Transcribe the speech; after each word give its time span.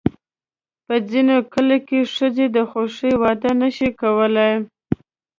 په 0.85 0.95
ځینو 1.09 1.35
کلیو 1.53 1.85
کې 1.87 1.99
ښځې 2.15 2.45
د 2.55 2.57
خوښې 2.69 3.11
واده 3.21 3.51
نه 3.61 3.69
شي 3.75 3.89
کولی. 4.01 4.51